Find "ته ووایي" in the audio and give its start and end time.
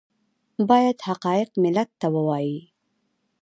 1.99-2.59